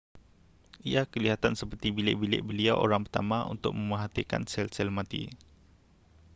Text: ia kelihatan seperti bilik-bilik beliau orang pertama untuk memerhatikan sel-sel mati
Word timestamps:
ia 0.91 1.01
kelihatan 1.13 1.53
seperti 1.57 1.87
bilik-bilik 1.97 2.41
beliau 2.49 2.73
orang 2.85 3.01
pertama 3.05 3.39
untuk 3.53 3.71
memerhatikan 3.79 4.43
sel-sel 4.51 4.89
mati 4.97 5.23